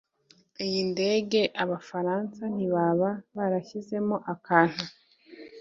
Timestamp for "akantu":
4.33-4.83